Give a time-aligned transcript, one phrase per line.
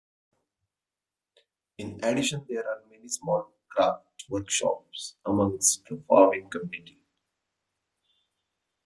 [1.77, 7.03] In addition, there are many small craft workshops amongst the farming community.